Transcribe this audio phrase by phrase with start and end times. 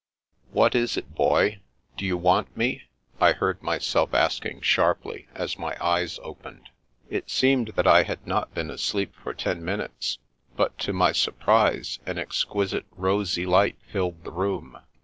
[0.51, 1.13] "What is it.
[1.13, 1.59] Boy?
[1.95, 2.85] Do you want me?"
[3.21, 6.69] I heard myself asking sharply, as my eyes opened.
[7.11, 10.17] It seemed that I had not been asleep for ten minutes,
[10.57, 14.79] but to my surprise an exquisite, rosy lieht filled the room.